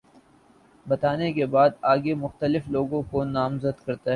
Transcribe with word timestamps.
بتانے 0.85 1.31
کے 1.33 1.45
بعد 1.47 1.69
آگے 1.83 2.13
مختلف 2.15 2.67
لوگوں 2.67 3.01
کو 3.11 3.23
نامزد 3.25 3.85
کرتا 3.85 3.99
ہے 3.99 4.09